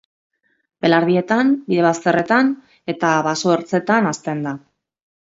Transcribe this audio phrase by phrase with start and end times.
[0.85, 2.49] Belardietan, bide bazterretan
[2.93, 4.55] eta baso ertzetan hazten da.